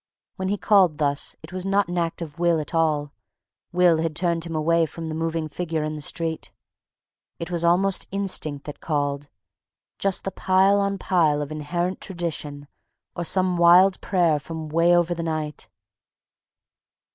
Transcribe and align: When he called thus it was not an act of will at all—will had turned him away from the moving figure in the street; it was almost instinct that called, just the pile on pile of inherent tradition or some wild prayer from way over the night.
When 0.35 0.47
he 0.47 0.57
called 0.57 0.97
thus 0.97 1.35
it 1.43 1.53
was 1.53 1.63
not 1.63 1.87
an 1.87 1.99
act 1.99 2.23
of 2.23 2.39
will 2.39 2.59
at 2.59 2.73
all—will 2.73 3.97
had 3.99 4.15
turned 4.15 4.43
him 4.47 4.55
away 4.55 4.87
from 4.87 5.09
the 5.09 5.13
moving 5.13 5.47
figure 5.47 5.83
in 5.83 5.95
the 5.95 6.01
street; 6.01 6.51
it 7.37 7.51
was 7.51 7.63
almost 7.63 8.07
instinct 8.09 8.65
that 8.65 8.79
called, 8.81 9.29
just 9.99 10.23
the 10.23 10.31
pile 10.31 10.79
on 10.79 10.97
pile 10.97 11.39
of 11.39 11.51
inherent 11.51 12.01
tradition 12.01 12.67
or 13.15 13.23
some 13.23 13.57
wild 13.57 14.01
prayer 14.01 14.39
from 14.39 14.69
way 14.69 14.97
over 14.97 15.13
the 15.13 15.21
night. 15.21 15.69